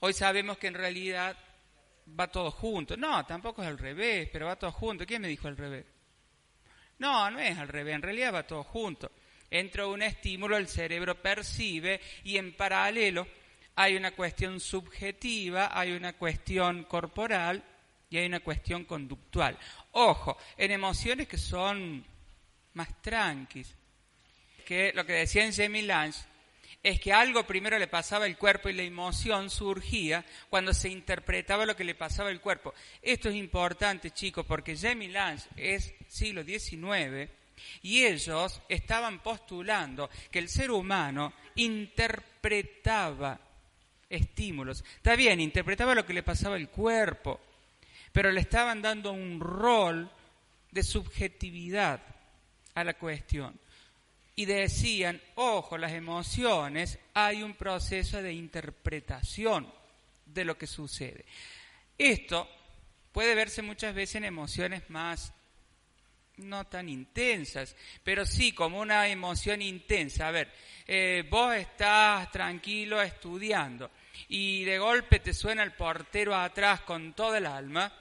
Hoy 0.00 0.12
sabemos 0.12 0.56
que 0.56 0.68
en 0.68 0.74
realidad 0.74 1.36
va 2.18 2.28
todo 2.28 2.50
junto. 2.50 2.96
No, 2.96 3.26
tampoco 3.26 3.62
es 3.62 3.68
al 3.68 3.78
revés, 3.78 4.28
pero 4.32 4.46
va 4.46 4.56
todo 4.56 4.72
junto. 4.72 5.04
¿Quién 5.04 5.22
me 5.22 5.28
dijo 5.28 5.48
al 5.48 5.56
revés? 5.56 5.84
No, 6.98 7.30
no 7.30 7.40
es 7.40 7.58
al 7.58 7.68
revés, 7.68 7.96
en 7.96 8.02
realidad 8.02 8.32
va 8.32 8.46
todo 8.46 8.62
junto. 8.62 9.10
Entra 9.50 9.86
un 9.86 10.02
estímulo, 10.02 10.56
el 10.56 10.68
cerebro 10.68 11.20
percibe 11.20 12.00
y 12.22 12.36
en 12.38 12.54
paralelo 12.54 13.26
hay 13.76 13.96
una 13.96 14.12
cuestión 14.12 14.60
subjetiva, 14.60 15.70
hay 15.78 15.92
una 15.92 16.12
cuestión 16.14 16.84
corporal 16.84 17.62
y 18.10 18.18
hay 18.18 18.26
una 18.26 18.40
cuestión 18.40 18.84
conductual. 18.84 19.58
Ojo, 19.92 20.36
en 20.56 20.70
emociones 20.70 21.26
que 21.26 21.38
son 21.38 22.04
más 22.74 23.02
tranquis, 23.02 23.74
que 24.64 24.92
lo 24.94 25.04
que 25.04 25.14
decía 25.14 25.44
en 25.44 25.52
Jamie 25.52 25.82
Lange, 25.82 26.20
es 26.82 27.00
que 27.00 27.12
algo 27.12 27.44
primero 27.44 27.78
le 27.78 27.86
pasaba 27.86 28.26
al 28.26 28.36
cuerpo 28.36 28.68
y 28.68 28.74
la 28.74 28.82
emoción 28.82 29.48
surgía 29.48 30.24
cuando 30.50 30.74
se 30.74 30.90
interpretaba 30.90 31.64
lo 31.64 31.74
que 31.74 31.82
le 31.82 31.94
pasaba 31.94 32.28
al 32.28 32.42
cuerpo. 32.42 32.74
Esto 33.00 33.30
es 33.30 33.36
importante, 33.36 34.10
chicos, 34.10 34.44
porque 34.46 34.76
Jamie 34.76 35.08
Lange 35.08 35.48
es 35.56 35.94
siglo 36.08 36.44
XIX 36.44 37.30
y 37.82 38.04
ellos 38.04 38.60
estaban 38.68 39.20
postulando 39.20 40.10
que 40.30 40.38
el 40.38 40.50
ser 40.50 40.70
humano 40.70 41.32
interpretaba 41.54 43.40
estímulos. 44.14 44.84
Está 44.96 45.16
bien, 45.16 45.40
interpretaba 45.40 45.94
lo 45.94 46.06
que 46.06 46.14
le 46.14 46.22
pasaba 46.22 46.56
al 46.56 46.70
cuerpo, 46.70 47.40
pero 48.12 48.30
le 48.30 48.40
estaban 48.40 48.80
dando 48.80 49.12
un 49.12 49.40
rol 49.40 50.10
de 50.70 50.82
subjetividad 50.82 52.00
a 52.74 52.84
la 52.84 52.94
cuestión 52.94 53.58
y 54.36 54.44
decían, 54.46 55.20
ojo, 55.36 55.78
las 55.78 55.92
emociones, 55.92 56.98
hay 57.14 57.42
un 57.42 57.54
proceso 57.54 58.20
de 58.20 58.32
interpretación 58.32 59.72
de 60.26 60.44
lo 60.44 60.58
que 60.58 60.66
sucede. 60.66 61.24
Esto 61.96 62.48
puede 63.12 63.34
verse 63.34 63.62
muchas 63.62 63.94
veces 63.94 64.16
en 64.16 64.24
emociones 64.24 64.90
más 64.90 65.32
no 66.38 66.66
tan 66.66 66.88
intensas, 66.88 67.76
pero 68.02 68.26
sí 68.26 68.52
como 68.52 68.80
una 68.80 69.08
emoción 69.08 69.62
intensa. 69.62 70.26
A 70.26 70.32
ver, 70.32 70.52
eh, 70.86 71.24
vos 71.30 71.54
estás 71.54 72.30
tranquilo 72.32 73.00
estudiando 73.00 73.90
y 74.28 74.64
de 74.64 74.78
golpe 74.78 75.20
te 75.20 75.34
suena 75.34 75.62
el 75.62 75.72
portero 75.72 76.34
atrás 76.34 76.80
con 76.80 77.14
toda 77.14 77.38
el 77.38 77.46
alma, 77.46 77.92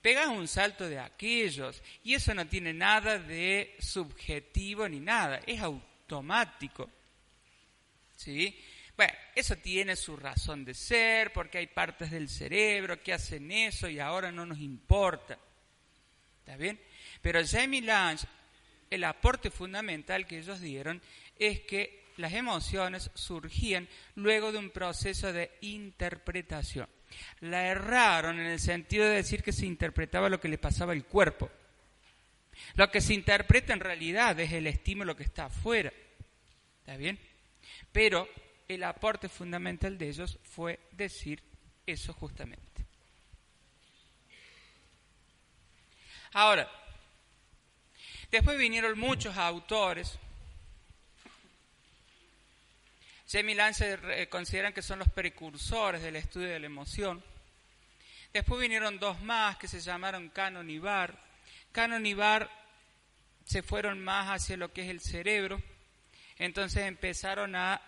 pegas 0.00 0.28
un 0.28 0.46
salto 0.46 0.88
de 0.88 0.98
aquellos 0.98 1.82
y 2.02 2.14
eso 2.14 2.34
no 2.34 2.46
tiene 2.46 2.72
nada 2.72 3.18
de 3.18 3.76
subjetivo 3.78 4.88
ni 4.88 5.00
nada, 5.00 5.40
es 5.46 5.60
automático. 5.60 6.90
¿Sí? 8.16 8.58
Bueno, 8.96 9.12
eso 9.34 9.56
tiene 9.56 9.96
su 9.96 10.16
razón 10.16 10.64
de 10.64 10.74
ser, 10.74 11.32
porque 11.32 11.58
hay 11.58 11.66
partes 11.66 12.10
del 12.10 12.28
cerebro 12.28 13.02
que 13.02 13.12
hacen 13.12 13.50
eso 13.50 13.88
y 13.88 13.98
ahora 13.98 14.30
no 14.30 14.46
nos 14.46 14.58
importa. 14.58 15.38
¿Está 16.40 16.56
bien? 16.56 16.80
Pero 17.20 17.40
Jamie 17.44 17.82
Lange, 17.82 18.26
el 18.90 19.02
aporte 19.04 19.50
fundamental 19.50 20.26
que 20.26 20.38
ellos 20.38 20.60
dieron 20.60 21.02
es 21.38 21.60
que 21.60 22.03
las 22.16 22.32
emociones 22.32 23.10
surgían 23.14 23.88
luego 24.14 24.52
de 24.52 24.58
un 24.58 24.70
proceso 24.70 25.32
de 25.32 25.50
interpretación. 25.60 26.88
La 27.40 27.66
erraron 27.66 28.40
en 28.40 28.46
el 28.46 28.60
sentido 28.60 29.04
de 29.04 29.16
decir 29.16 29.42
que 29.42 29.52
se 29.52 29.66
interpretaba 29.66 30.28
lo 30.28 30.40
que 30.40 30.48
le 30.48 30.58
pasaba 30.58 30.92
al 30.92 31.04
cuerpo. 31.04 31.50
Lo 32.74 32.90
que 32.90 33.00
se 33.00 33.14
interpreta 33.14 33.72
en 33.72 33.80
realidad 33.80 34.38
es 34.38 34.52
el 34.52 34.66
estímulo 34.66 35.16
que 35.16 35.24
está 35.24 35.46
afuera. 35.46 35.92
¿Está 36.80 36.96
bien? 36.96 37.18
Pero 37.92 38.28
el 38.68 38.82
aporte 38.84 39.28
fundamental 39.28 39.98
de 39.98 40.08
ellos 40.08 40.38
fue 40.42 40.80
decir 40.92 41.42
eso 41.86 42.12
justamente. 42.12 42.86
Ahora, 46.32 46.68
después 48.30 48.58
vinieron 48.58 48.98
muchos 48.98 49.36
autores. 49.36 50.18
Jamie 53.26 53.54
Lance 53.54 53.98
eh, 54.02 54.28
consideran 54.28 54.72
que 54.72 54.82
son 54.82 54.98
los 54.98 55.08
precursores 55.08 56.02
del 56.02 56.16
estudio 56.16 56.48
de 56.48 56.60
la 56.60 56.66
emoción. 56.66 57.22
Después 58.32 58.60
vinieron 58.60 58.98
dos 58.98 59.20
más 59.22 59.56
que 59.56 59.68
se 59.68 59.80
llamaron 59.80 60.28
Canon 60.28 60.68
y 60.68 60.78
Barr. 60.78 61.16
Canon 61.72 62.04
y 62.04 62.14
Barr 62.14 62.50
se 63.44 63.62
fueron 63.62 64.02
más 64.02 64.28
hacia 64.28 64.56
lo 64.56 64.72
que 64.72 64.82
es 64.82 64.88
el 64.90 65.00
cerebro. 65.00 65.62
Entonces 66.38 66.84
empezaron 66.84 67.54
a 67.56 67.80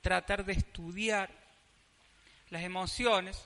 tratar 0.00 0.44
de 0.44 0.54
estudiar 0.54 1.30
las 2.48 2.62
emociones, 2.62 3.44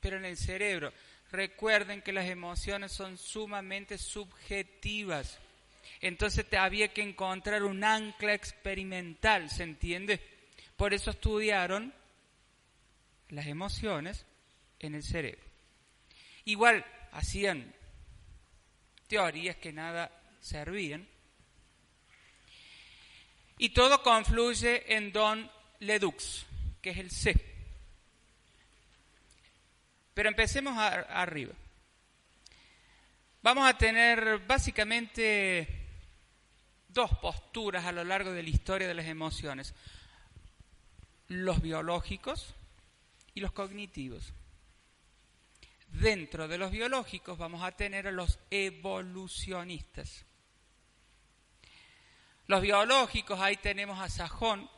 pero 0.00 0.16
en 0.16 0.24
el 0.24 0.36
cerebro. 0.36 0.92
Recuerden 1.30 2.02
que 2.02 2.12
las 2.12 2.26
emociones 2.26 2.92
son 2.92 3.18
sumamente 3.18 3.98
subjetivas. 3.98 5.38
Entonces 6.00 6.46
había 6.54 6.88
que 6.88 7.02
encontrar 7.02 7.62
un 7.62 7.84
ancla 7.84 8.34
experimental, 8.34 9.50
¿se 9.50 9.62
entiende? 9.62 10.31
Por 10.82 10.94
eso 10.94 11.12
estudiaron 11.12 11.94
las 13.28 13.46
emociones 13.46 14.26
en 14.80 14.96
el 14.96 15.04
cerebro. 15.04 15.44
Igual 16.44 16.84
hacían 17.12 17.72
teorías 19.06 19.54
que 19.58 19.72
nada 19.72 20.10
servían. 20.40 21.06
Y 23.58 23.68
todo 23.68 24.02
confluye 24.02 24.96
en 24.96 25.12
Don 25.12 25.48
Ledux, 25.78 26.46
que 26.82 26.90
es 26.90 26.98
el 26.98 27.12
C. 27.12 27.36
Pero 30.14 30.30
empecemos 30.30 30.76
arriba. 30.76 31.54
Vamos 33.40 33.68
a 33.68 33.78
tener 33.78 34.40
básicamente 34.48 35.68
dos 36.88 37.16
posturas 37.18 37.84
a 37.84 37.92
lo 37.92 38.02
largo 38.02 38.32
de 38.32 38.42
la 38.42 38.50
historia 38.50 38.88
de 38.88 38.94
las 38.94 39.06
emociones. 39.06 39.76
Los 41.32 41.62
biológicos 41.62 42.54
y 43.34 43.40
los 43.40 43.52
cognitivos. 43.52 44.34
Dentro 45.88 46.46
de 46.46 46.58
los 46.58 46.70
biológicos 46.70 47.38
vamos 47.38 47.62
a 47.62 47.72
tener 47.72 48.06
a 48.06 48.12
los 48.12 48.38
evolucionistas. 48.50 50.26
Los 52.48 52.60
biológicos, 52.60 53.40
ahí 53.40 53.56
tenemos 53.56 53.98
a 53.98 54.10
Sajón, 54.10 54.68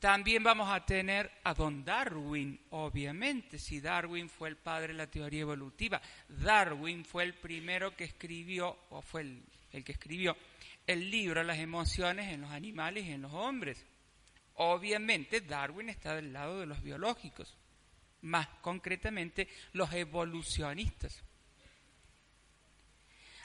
También 0.00 0.42
vamos 0.42 0.70
a 0.70 0.86
tener 0.86 1.30
a 1.44 1.52
don 1.52 1.84
Darwin, 1.84 2.58
obviamente, 2.70 3.58
si 3.58 3.82
Darwin 3.82 4.30
fue 4.30 4.48
el 4.48 4.56
padre 4.56 4.88
de 4.88 4.94
la 4.94 5.06
teoría 5.06 5.42
evolutiva. 5.42 6.00
Darwin 6.26 7.04
fue 7.04 7.24
el 7.24 7.34
primero 7.34 7.94
que 7.94 8.04
escribió, 8.04 8.78
o 8.88 9.02
fue 9.02 9.20
el, 9.20 9.84
que 9.84 9.92
escribió, 9.92 10.34
el 10.92 11.10
libro 11.10 11.42
Las 11.42 11.58
emociones 11.58 12.28
en 12.28 12.40
los 12.40 12.50
animales 12.50 13.04
y 13.04 13.12
en 13.12 13.22
los 13.22 13.32
hombres. 13.32 13.84
Obviamente 14.54 15.40
Darwin 15.40 15.88
está 15.88 16.14
del 16.14 16.32
lado 16.32 16.60
de 16.60 16.66
los 16.66 16.82
biológicos, 16.82 17.56
más 18.22 18.48
concretamente 18.60 19.48
los 19.72 19.92
evolucionistas. 19.92 21.22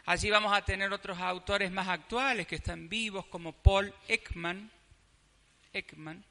Allí 0.06 0.30
vamos 0.30 0.56
a 0.56 0.64
tener 0.64 0.92
otros 0.92 1.20
autores 1.20 1.72
más 1.72 1.88
actuales 1.88 2.48
que 2.48 2.56
están 2.56 2.90
vivos, 2.90 3.26
como 3.28 3.54
Paul 3.54 3.94
Ekman, 4.08 4.72
Ekman 5.74 6.24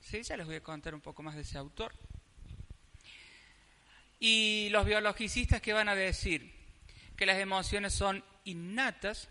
¿Sí? 0.00 0.22
Ya 0.22 0.36
les 0.36 0.46
voy 0.46 0.56
a 0.56 0.62
contar 0.62 0.94
un 0.94 1.00
poco 1.00 1.22
más 1.22 1.34
de 1.34 1.42
ese 1.42 1.58
autor. 1.58 1.92
Y 4.18 4.68
los 4.70 4.84
biologicistas 4.84 5.60
que 5.60 5.72
van 5.72 5.88
a 5.88 5.94
decir 5.94 6.52
que 7.16 7.26
las 7.26 7.38
emociones 7.38 7.92
son 7.92 8.24
innatas, 8.44 9.28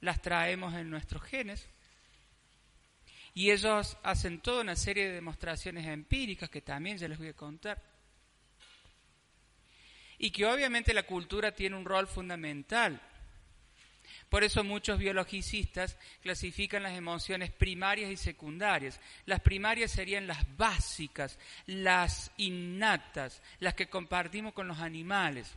las 0.00 0.22
traemos 0.22 0.74
en 0.74 0.90
nuestros 0.90 1.22
genes, 1.22 1.66
y 3.32 3.50
ellos 3.50 3.96
hacen 4.02 4.40
toda 4.40 4.62
una 4.62 4.76
serie 4.76 5.06
de 5.06 5.14
demostraciones 5.14 5.86
empíricas 5.86 6.50
que 6.50 6.60
también 6.60 6.98
ya 6.98 7.08
les 7.08 7.18
voy 7.18 7.28
a 7.28 7.32
contar. 7.32 7.80
Y 10.18 10.30
que 10.32 10.44
obviamente 10.44 10.92
la 10.92 11.04
cultura 11.04 11.52
tiene 11.52 11.76
un 11.76 11.84
rol 11.84 12.06
fundamental 12.08 13.00
por 14.30 14.44
eso 14.44 14.62
muchos 14.62 14.98
biologicistas 14.98 15.96
clasifican 16.22 16.84
las 16.84 16.96
emociones 16.96 17.50
primarias 17.50 18.12
y 18.12 18.16
secundarias. 18.16 19.00
Las 19.26 19.40
primarias 19.40 19.90
serían 19.90 20.28
las 20.28 20.56
básicas, 20.56 21.36
las 21.66 22.30
innatas, 22.36 23.42
las 23.58 23.74
que 23.74 23.88
compartimos 23.88 24.52
con 24.52 24.68
los 24.68 24.78
animales. 24.78 25.52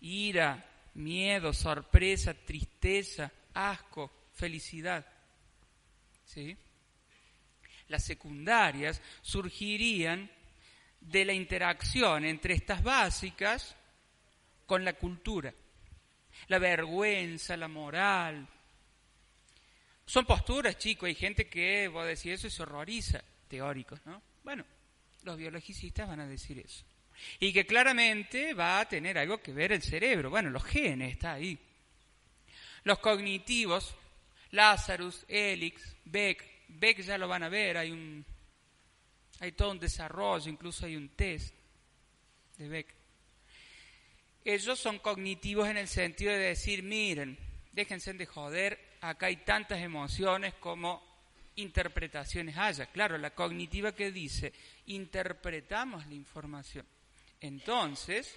Ira, 0.00 0.66
miedo, 0.94 1.52
sorpresa, 1.52 2.34
tristeza, 2.34 3.30
asco, 3.54 4.10
felicidad. 4.32 5.06
¿Sí? 6.24 6.56
Las 7.88 8.04
secundarias 8.04 9.00
surgirían 9.22 10.30
de 11.00 11.24
la 11.24 11.32
interacción 11.32 12.24
entre 12.24 12.54
estas 12.54 12.82
básicas 12.82 13.74
con 14.66 14.84
la 14.84 14.92
cultura 14.92 15.52
la 16.48 16.58
vergüenza, 16.58 17.56
la 17.56 17.68
moral. 17.68 18.46
Son 20.04 20.24
posturas, 20.24 20.78
chicos, 20.78 21.06
hay 21.06 21.14
gente 21.14 21.48
que, 21.48 21.88
voy 21.88 22.02
a 22.02 22.06
decir 22.06 22.32
eso 22.32 22.46
y 22.46 22.50
se 22.50 22.62
horroriza, 22.62 23.22
teóricos, 23.48 24.00
¿no? 24.06 24.20
Bueno, 24.42 24.64
los 25.22 25.36
biologicistas 25.36 26.08
van 26.08 26.20
a 26.20 26.26
decir 26.26 26.58
eso. 26.58 26.84
Y 27.38 27.52
que 27.52 27.66
claramente 27.66 28.54
va 28.54 28.80
a 28.80 28.88
tener 28.88 29.18
algo 29.18 29.40
que 29.40 29.52
ver 29.52 29.72
el 29.72 29.82
cerebro. 29.82 30.30
Bueno, 30.30 30.50
los 30.50 30.64
genes, 30.64 31.12
está 31.12 31.34
ahí. 31.34 31.58
Los 32.84 32.98
cognitivos, 32.98 33.94
Lazarus, 34.52 35.24
Elix, 35.28 35.96
Beck, 36.04 36.44
Beck 36.68 37.00
ya 37.02 37.18
lo 37.18 37.28
van 37.28 37.42
a 37.42 37.48
ver, 37.48 37.76
hay 37.76 37.90
un 37.90 38.24
hay 39.40 39.52
todo 39.52 39.70
un 39.70 39.78
desarrollo, 39.78 40.50
incluso 40.50 40.84
hay 40.84 40.96
un 40.96 41.08
test 41.10 41.54
de 42.58 42.68
Beck. 42.68 42.94
Ellos 44.44 44.78
son 44.78 44.98
cognitivos 44.98 45.68
en 45.68 45.78
el 45.78 45.88
sentido 45.88 46.32
de 46.32 46.38
decir, 46.38 46.82
miren, 46.82 47.38
déjense 47.72 48.12
de 48.12 48.26
joder, 48.26 48.78
acá 49.00 49.26
hay 49.26 49.36
tantas 49.36 49.80
emociones 49.80 50.54
como 50.54 51.02
interpretaciones 51.56 52.56
haya. 52.56 52.86
Claro, 52.86 53.16
la 53.16 53.34
cognitiva 53.34 53.94
que 53.94 54.12
dice, 54.12 54.52
interpretamos 54.86 56.06
la 56.06 56.14
información. 56.14 56.86
Entonces, 57.40 58.36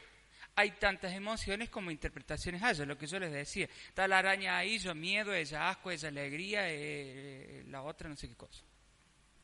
hay 0.55 0.71
tantas 0.71 1.13
emociones 1.13 1.69
como 1.69 1.91
interpretaciones 1.91 2.61
haya, 2.61 2.85
lo 2.85 2.97
que 2.97 3.07
yo 3.07 3.19
les 3.19 3.31
decía. 3.31 3.67
Está 3.87 4.07
la 4.07 4.19
araña 4.19 4.57
ahí, 4.57 4.77
yo 4.77 4.93
miedo, 4.93 5.33
ella 5.33 5.69
asco, 5.69 5.89
ella 5.91 6.09
alegría, 6.09 6.61
eh, 6.65 7.63
la 7.67 7.81
otra 7.81 8.07
no 8.07 8.15
sé 8.15 8.27
qué 8.27 8.35
cosa. 8.35 8.61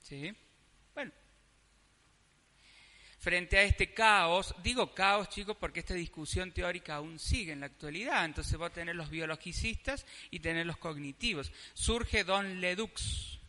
¿Sí? 0.04 0.32
Bueno, 0.94 1.12
frente 3.18 3.58
a 3.58 3.64
este 3.64 3.92
caos, 3.92 4.54
digo 4.64 4.94
caos 4.94 5.30
chicos 5.30 5.58
porque 5.60 5.82
esta 5.82 5.94
discusión 5.94 6.52
teórica 6.52 6.96
aún 6.96 7.18
sigue 7.18 7.54
en 7.54 7.62
la 7.62 7.66
actualidad, 7.66 8.24
entonces 8.26 8.60
va 8.60 8.68
a 8.68 8.74
tener 8.74 8.96
los 8.96 9.10
biologicistas 9.10 10.06
y 10.30 10.40
tener 10.40 10.66
los 10.66 10.78
cognitivos. 10.78 11.52
Surge 11.74 12.24
don 12.24 12.62
Ledux. 12.62 13.40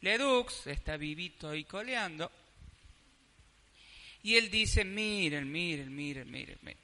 Ledux 0.00 0.66
está 0.68 0.96
vivito 0.96 1.52
y 1.54 1.64
coleando 1.64 2.30
y 4.26 4.36
él 4.36 4.50
dice, 4.50 4.84
miren, 4.84 5.52
miren, 5.52 5.94
miren, 5.94 6.28
miren, 6.28 6.58
miren. 6.60 6.80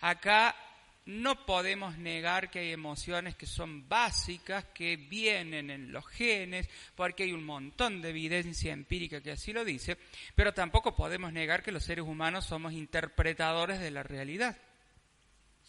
Acá 0.00 0.56
no 1.04 1.46
podemos 1.46 1.96
negar 1.98 2.50
que 2.50 2.58
hay 2.58 2.72
emociones 2.72 3.36
que 3.36 3.46
son 3.46 3.88
básicas, 3.88 4.64
que 4.74 4.96
vienen 4.96 5.70
en 5.70 5.92
los 5.92 6.04
genes, 6.08 6.68
porque 6.96 7.22
hay 7.22 7.32
un 7.32 7.44
montón 7.44 8.02
de 8.02 8.08
evidencia 8.08 8.72
empírica 8.72 9.20
que 9.20 9.30
así 9.30 9.52
lo 9.52 9.64
dice, 9.64 9.98
pero 10.34 10.52
tampoco 10.52 10.96
podemos 10.96 11.32
negar 11.32 11.62
que 11.62 11.70
los 11.70 11.84
seres 11.84 12.04
humanos 12.04 12.46
somos 12.46 12.72
interpretadores 12.72 13.78
de 13.78 13.92
la 13.92 14.02
realidad. 14.02 14.58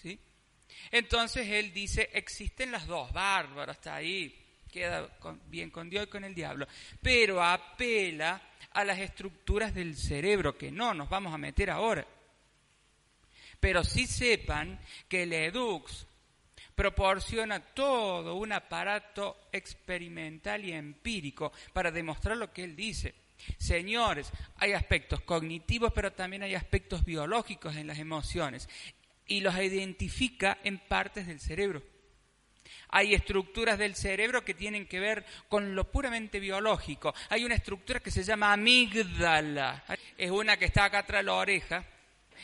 ¿Sí? 0.02 0.20
Entonces 0.90 1.50
él 1.50 1.72
dice, 1.72 2.10
existen 2.14 2.72
las 2.72 2.88
dos, 2.88 3.14
bárbaro, 3.14 3.72
hasta 3.72 3.94
ahí, 3.94 4.36
queda 4.72 5.08
bien 5.46 5.70
con 5.70 5.88
Dios 5.88 6.06
y 6.06 6.10
con 6.10 6.24
el 6.24 6.34
diablo, 6.34 6.68
pero 7.00 7.44
apela 7.44 8.42
a 8.80 8.86
las 8.86 9.00
estructuras 9.00 9.74
del 9.74 9.96
cerebro, 9.96 10.58
que 10.58 10.72
no 10.72 10.94
nos 10.94 11.10
vamos 11.10 11.34
a 11.34 11.38
meter 11.38 11.70
ahora. 11.70 12.06
Pero 13.60 13.84
sí 13.84 14.08
sepan 14.08 14.80
que 15.08 15.24
el 15.24 15.34
EDUX 15.34 16.08
proporciona 16.76 17.60
todo 17.60 18.36
un 18.36 18.54
aparato 18.54 19.50
experimental 19.52 20.64
y 20.64 20.72
empírico 20.72 21.52
para 21.74 21.92
demostrar 21.92 22.38
lo 22.38 22.54
que 22.54 22.64
él 22.64 22.76
dice. 22.76 23.14
Señores, 23.58 24.32
hay 24.58 24.74
aspectos 24.74 25.22
cognitivos, 25.22 25.92
pero 25.94 26.14
también 26.14 26.44
hay 26.44 26.56
aspectos 26.56 27.04
biológicos 27.04 27.76
en 27.76 27.88
las 27.88 28.00
emociones 28.00 28.70
y 29.28 29.42
los 29.42 29.56
identifica 29.58 30.58
en 30.64 30.80
partes 30.80 31.28
del 31.28 31.40
cerebro. 31.40 31.84
Hay 32.90 33.14
estructuras 33.14 33.78
del 33.78 33.96
cerebro 33.96 34.44
que 34.44 34.54
tienen 34.54 34.88
que 34.88 35.00
ver 35.00 35.26
con 35.48 35.76
lo 35.76 35.92
puramente 35.92 36.40
biológico. 36.40 37.14
Hay 37.30 37.46
una 37.46 37.56
estructura 37.56 38.00
que 38.00 38.12
se 38.12 38.24
llama 38.24 38.54
amígdala. 38.54 39.84
Es 40.18 40.32
una 40.32 40.58
que 40.58 40.66
está 40.66 40.86
acá 40.86 41.00
atrás 41.00 41.20
de 41.20 41.26
la 41.26 41.34
oreja. 41.34 41.86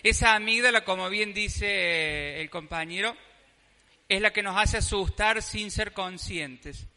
Esa 0.03 0.35
amígdala, 0.35 0.83
como 0.83 1.09
bien 1.09 1.33
dice 1.33 2.41
el 2.41 2.49
compañero, 2.49 3.15
es 4.07 4.21
la 4.21 4.31
que 4.31 4.43
nos 4.43 4.57
hace 4.57 4.77
asustar 4.77 5.41
sin 5.41 5.71
ser 5.71 5.93
conscientes. 5.93 6.87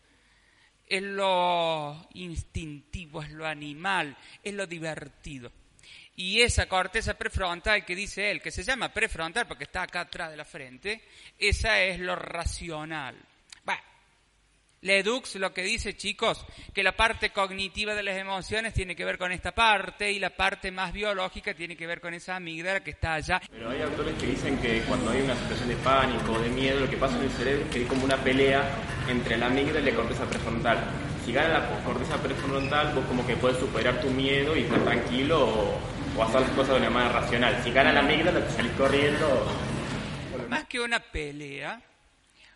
Es 0.86 1.02
lo 1.02 2.08
instintivo, 2.14 3.22
es 3.22 3.30
lo 3.30 3.46
animal, 3.46 4.16
es 4.42 4.54
lo 4.54 4.66
divertido. 4.66 5.52
Y 6.18 6.42
esa 6.42 6.66
corteza 6.66 7.14
prefrontal 7.14 7.84
que 7.84 7.94
dice 7.94 8.28
él, 8.28 8.42
que 8.42 8.50
se 8.50 8.64
llama 8.64 8.92
prefrontal 8.92 9.46
porque 9.46 9.62
está 9.62 9.82
acá 9.82 10.00
atrás 10.00 10.32
de 10.32 10.36
la 10.36 10.44
frente, 10.44 11.00
esa 11.38 11.80
es 11.80 12.00
lo 12.00 12.16
racional. 12.16 13.14
Bueno, 13.64 13.80
Ledux 14.80 15.36
lo 15.36 15.54
que 15.54 15.62
dice, 15.62 15.96
chicos, 15.96 16.44
que 16.74 16.82
la 16.82 16.96
parte 16.96 17.30
cognitiva 17.30 17.94
de 17.94 18.02
las 18.02 18.16
emociones 18.16 18.74
tiene 18.74 18.96
que 18.96 19.04
ver 19.04 19.16
con 19.16 19.30
esta 19.30 19.54
parte 19.54 20.10
y 20.10 20.18
la 20.18 20.30
parte 20.30 20.72
más 20.72 20.92
biológica 20.92 21.54
tiene 21.54 21.76
que 21.76 21.86
ver 21.86 22.00
con 22.00 22.12
esa 22.12 22.34
amígdala 22.34 22.82
que 22.82 22.90
está 22.90 23.14
allá. 23.14 23.40
Pero 23.48 23.70
hay 23.70 23.82
autores 23.82 24.16
que 24.18 24.26
dicen 24.26 24.58
que 24.58 24.80
cuando 24.88 25.12
hay 25.12 25.20
una 25.20 25.36
situación 25.36 25.68
de 25.68 25.76
pánico 25.76 26.32
o 26.32 26.40
de 26.40 26.48
miedo, 26.48 26.80
lo 26.80 26.90
que 26.90 26.96
pasa 26.96 27.16
en 27.16 27.26
el 27.26 27.30
cerebro 27.30 27.64
es 27.64 27.70
que 27.70 27.78
hay 27.78 27.84
como 27.84 28.04
una 28.04 28.16
pelea 28.16 28.68
entre 29.08 29.36
la 29.36 29.46
amígdala 29.46 29.88
y 29.88 29.92
la 29.92 29.96
corteza 29.96 30.28
prefrontal. 30.28 30.78
Si 31.24 31.32
gana 31.32 31.60
la 31.60 31.84
corteza 31.84 32.20
prefrontal, 32.20 32.92
vos 32.92 33.04
como 33.04 33.24
que 33.24 33.36
puedes 33.36 33.58
superar 33.58 34.00
tu 34.00 34.10
miedo 34.10 34.56
y 34.56 34.62
estar 34.62 34.82
tranquilo 34.82 35.78
o 36.18 36.22
hacer 36.24 36.40
las 36.40 36.50
cosas 36.50 36.74
de 36.74 36.80
una 36.80 36.90
manera 36.90 37.20
racional. 37.20 37.62
Si 37.62 37.70
gana 37.70 37.92
la 37.92 38.00
amígdala, 38.00 38.44
te 38.44 38.52
salís 38.52 38.72
corriendo. 38.72 39.46
Más 40.48 40.64
que 40.64 40.80
una 40.80 40.98
pelea, 40.98 41.80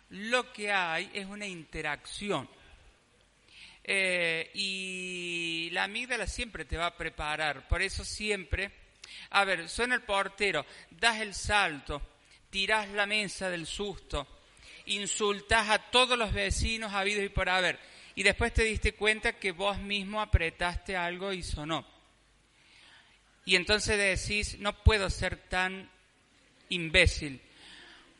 lo 0.09 0.51
que 0.51 0.71
hay 0.71 1.09
es 1.13 1.25
una 1.25 1.47
interacción. 1.47 2.49
Eh, 3.85 4.51
y 4.53 5.69
la 5.71 5.85
amígdala 5.85 6.27
siempre 6.27 6.65
te 6.65 6.77
va 6.77 6.87
a 6.87 6.97
preparar, 6.97 7.67
por 7.67 7.81
eso 7.81 8.05
siempre, 8.05 8.71
a 9.31 9.43
ver, 9.43 9.67
suena 9.67 9.95
el 9.95 10.01
portero, 10.01 10.65
das 10.89 11.19
el 11.19 11.33
salto, 11.33 12.01
tirás 12.49 12.89
la 12.89 13.05
mesa 13.05 13.49
del 13.49 13.65
susto, 13.65 14.25
insultás 14.85 15.69
a 15.69 15.79
todos 15.79 16.17
los 16.17 16.31
vecinos 16.31 16.93
habidos 16.93 17.25
y 17.25 17.29
por 17.29 17.49
haber, 17.49 17.77
y 18.15 18.23
después 18.23 18.53
te 18.53 18.63
diste 18.63 18.93
cuenta 18.93 19.33
que 19.33 19.51
vos 19.51 19.77
mismo 19.79 20.21
apretaste 20.21 20.95
algo 20.95 21.33
y 21.33 21.43
sonó. 21.43 21.85
Y 23.45 23.55
entonces 23.55 23.97
decís, 23.97 24.59
no 24.59 24.83
puedo 24.83 25.09
ser 25.09 25.37
tan 25.37 25.89
imbécil. 26.69 27.41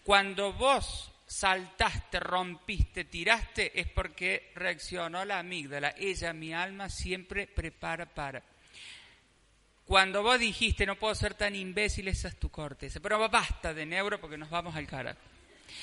Cuando 0.03 0.53
vos 0.53 1.12
saltaste, 1.25 2.19
rompiste, 2.19 3.05
tiraste, 3.05 3.79
es 3.79 3.88
porque 3.88 4.51
reaccionó 4.55 5.23
la 5.25 5.39
amígdala. 5.39 5.95
Ella, 5.97 6.33
mi 6.33 6.53
alma, 6.53 6.89
siempre 6.89 7.47
prepara 7.47 8.05
para. 8.05 8.43
Cuando 9.86 10.23
vos 10.23 10.39
dijiste, 10.39 10.86
no 10.86 10.95
puedo 10.95 11.15
ser 11.15 11.33
tan 11.33 11.55
imbécil, 11.55 12.07
esa 12.07 12.27
es 12.27 12.38
tu 12.38 12.49
corteza. 12.49 12.99
Pero 12.99 13.29
basta 13.29 13.73
de 13.73 13.86
neuro 13.86 14.19
porque 14.19 14.38
nos 14.38 14.49
vamos 14.49 14.75
al 14.75 14.88
cara. 14.88 15.17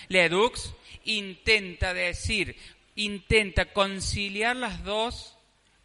Ledux 0.09 0.72
intenta 1.05 1.92
decir, 1.92 2.57
intenta 2.94 3.72
conciliar 3.72 4.57
las 4.57 4.85
dos 4.85 5.37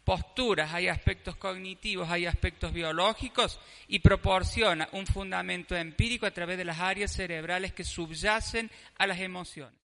posturas, 0.06 0.72
hay 0.72 0.86
aspectos 0.86 1.34
cognitivos, 1.34 2.08
hay 2.08 2.26
aspectos 2.26 2.72
biológicos 2.72 3.58
y 3.88 3.98
proporciona 3.98 4.88
un 4.92 5.04
fundamento 5.04 5.74
empírico 5.76 6.26
a 6.26 6.30
través 6.30 6.56
de 6.58 6.64
las 6.64 6.78
áreas 6.78 7.12
cerebrales 7.12 7.72
que 7.72 7.82
subyacen 7.82 8.70
a 8.98 9.08
las 9.08 9.18
emociones. 9.18 9.85